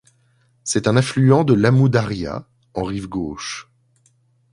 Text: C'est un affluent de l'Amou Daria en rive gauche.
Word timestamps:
C'est 0.63 0.87
un 0.87 0.95
affluent 0.97 1.43
de 1.43 1.53
l'Amou 1.53 1.87
Daria 1.87 2.47
en 2.73 2.81
rive 2.81 3.07
gauche. 3.07 3.69